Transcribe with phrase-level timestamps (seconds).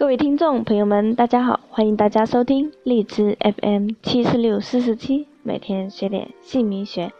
[0.00, 7.12] 各位听众朋友们，大家好，欢迎大家收听荔枝 FM 七四六四四七，每天学点姓名学，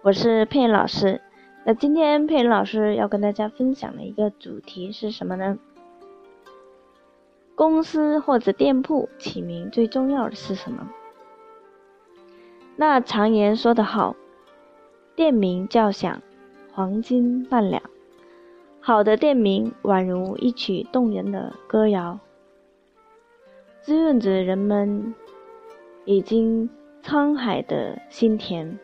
[0.00, 1.20] 我是佩老师。
[1.66, 5.58] 那今天佩老师要跟大家分享的一个主题是什么呢？
[7.54, 10.88] 公司或者店铺起名最重要的是什么？
[12.76, 14.16] 那常言说得好，
[15.14, 16.22] 店名叫响，
[16.72, 17.82] 黄金万两。
[18.84, 22.18] 好的店名宛如一曲动人的歌谣，
[23.80, 25.14] 滋润着人们
[26.04, 26.68] 已经
[27.00, 28.80] 沧海的心田，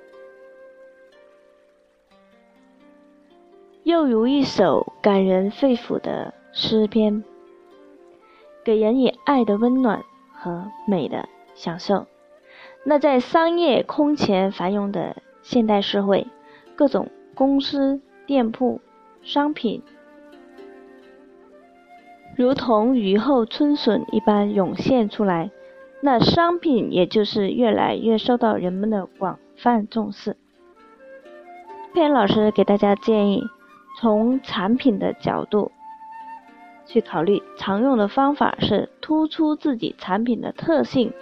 [3.83, 7.25] 又如一首感人肺腑的诗篇，
[8.63, 12.07] 给人以爱的温暖和美的享受。
[12.85, 16.29] 那在商业空前繁荣的现代社会，
[16.77, 18.81] 各种公司、店铺。
[19.29, 19.83] 商品
[22.35, 25.51] 如同雨后春笋一般涌现出来，
[26.01, 30.39] 那商品也就是越来越受到人们的广泛重视。
[31.93, 33.45] 佩恩老师给大家建议，
[34.01, 35.73] 从产品的角度
[36.87, 41.13] 去考虑，常用的方法是突出自己产品的特性，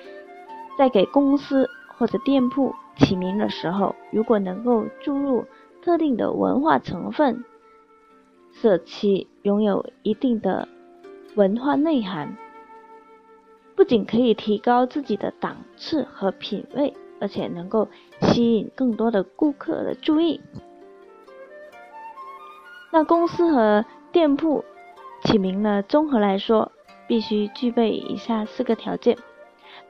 [0.78, 1.68] 在给公司
[1.98, 5.44] 或者店铺起名的时候，如果能够注入
[5.82, 7.42] 特定的文化成分。
[8.58, 10.66] 使其拥有一定的
[11.34, 12.34] 文化内涵，
[13.74, 17.86] 不仅可以提高自己的档次和品味，而且能够
[18.22, 20.40] 吸引更多的顾客的注意。
[22.90, 24.64] 那公司和店铺
[25.24, 25.82] 起名呢？
[25.82, 26.72] 综合来说，
[27.06, 29.18] 必须具备以下四个条件。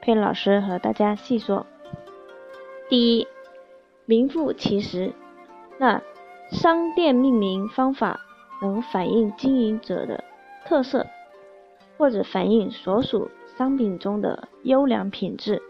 [0.01, 1.65] 佩老师和大家细说。
[2.89, 3.27] 第一，
[4.05, 5.13] 名副其实。
[5.77, 6.01] 那
[6.51, 8.19] 商店命名方法。
[8.61, 10.23] 能反映经营者的
[10.65, 11.05] 特色，
[11.97, 15.61] 或者反映所属商品中的优良品质，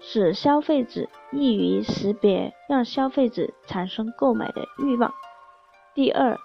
[0.00, 5.12] 使消费者易于识别，让消费者产生购买的欲望。
[5.94, 6.38] 第二，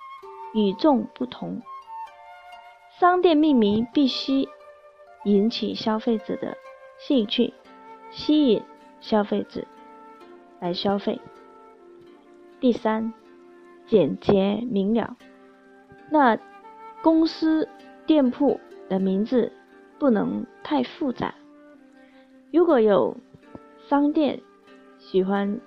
[0.53, 1.62] 与众不同。
[3.00, 4.47] 商店命名必须
[5.25, 6.56] 引起消费者的
[7.00, 7.53] 兴趣，
[8.12, 8.62] 吸引
[9.00, 9.66] 消费者
[10.59, 11.19] 来消费。
[12.59, 13.12] 第三，
[13.88, 15.16] 简洁明了。
[16.13, 16.38] 那
[17.01, 17.69] 公司
[18.05, 19.53] 店铺的名字
[19.97, 21.33] 不能太复杂。
[22.51, 23.16] 如果有
[23.88, 24.41] 商店
[25.00, 25.61] 喜欢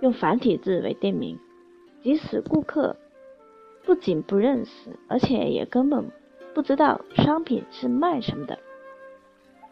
[0.00, 1.36] 用繁体字为店名，
[2.00, 2.96] 即使顾客
[3.84, 6.12] 不仅不认识，而且也根本
[6.54, 8.56] 不知道商品是卖什么的。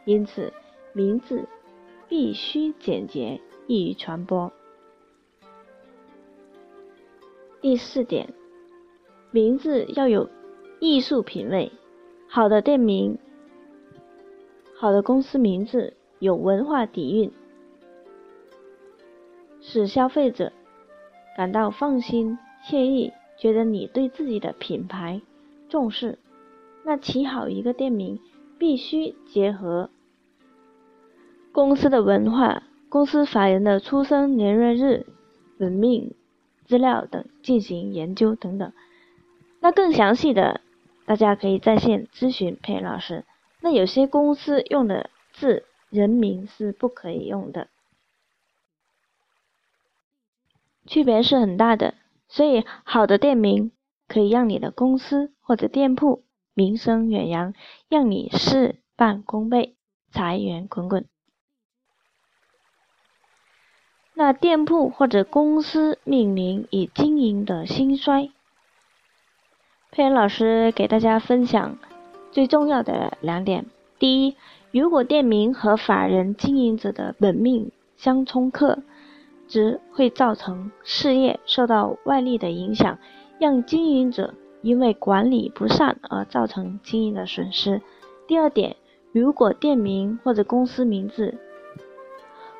[0.04, 0.52] 因此，
[0.92, 1.46] 名字
[2.08, 4.52] 必须简洁，易于传播。
[7.60, 8.34] 第四点。
[9.34, 10.30] 名字要有
[10.78, 11.72] 艺术品味，
[12.28, 13.18] 好的店名、
[14.76, 17.32] 好的公司名字有文化底蕴，
[19.60, 20.52] 使消费者
[21.36, 25.20] 感到放心、惬意，觉得你对自己的品牌
[25.68, 26.16] 重视。
[26.84, 28.20] 那起好一个店名，
[28.56, 29.90] 必须结合
[31.50, 35.04] 公司的文化、公司法人的出生年月日、
[35.58, 36.14] 本命
[36.66, 38.72] 资料等进行研究等等。
[39.64, 40.60] 那更详细的，
[41.06, 43.24] 大家可以在线咨询佩老师。
[43.60, 47.68] 那有些公司用的字人名是不可以用的，
[50.86, 51.94] 区别是很大的。
[52.28, 53.72] 所以好的店名
[54.06, 57.54] 可以让你的公司或者店铺名声远扬，
[57.88, 59.76] 让你事半功倍，
[60.10, 61.08] 财源滚滚。
[64.12, 68.30] 那店铺或者公司命名以经营的兴衰。
[69.94, 71.78] 佩恩老师给大家分享
[72.32, 73.64] 最重要的两点：
[74.00, 74.34] 第一，
[74.72, 78.80] 如果店名和法人经营者的本命相冲克，
[79.46, 82.98] 则会造成事业受到外力的影响，
[83.38, 87.80] 让经营者因为管理不善而造成经营的损失。
[88.26, 88.74] 第二点，
[89.12, 91.38] 如果店名或者公司名字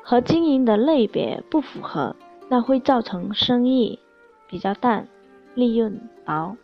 [0.01, 2.15] 和经营的类别不符合，
[2.47, 3.99] 那会造成生意
[4.47, 5.09] 比较淡，
[5.53, 6.55] 利润薄。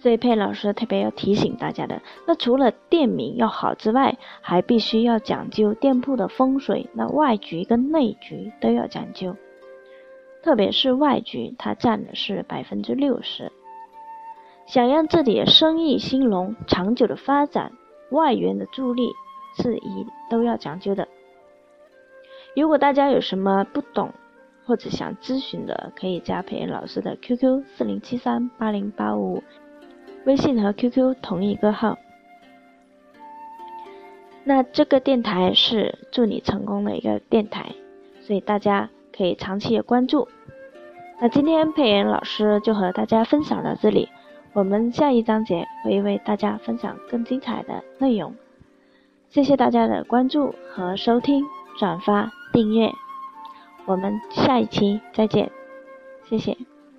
[0.00, 9.36] 这一佩老师特别要提醒大家的，那除了店名要好之外，还必须要讲究店铺的风水，那外局跟内局都要讲究，
[10.42, 13.50] 特别是外局，它占的是百分之六十。
[14.66, 17.72] 想让自己的生意兴隆、长久的发展，
[18.10, 19.10] 外援的助力
[19.56, 21.08] 是一都要讲究的。
[22.54, 24.12] 如果大家有什么不懂
[24.64, 29.42] 或者想咨询的，可以加佩老师的 QQ 四零七三八零八五。
[30.28, 31.96] 微信和 QQ 同一个号。
[34.44, 37.74] 那这个电台是祝你成功的一个电台，
[38.20, 40.28] 所以大家可以长期的关注。
[41.18, 44.10] 那今天佩妍老师就和大家分享到这里，
[44.52, 48.34] 我们下一章节会为大家分享更精彩的内容。
[49.30, 51.46] 谢谢大家的关注和收听、
[51.78, 52.92] 转发、订阅，
[53.86, 55.50] 我们下一期再见，
[56.28, 56.77] 谢谢。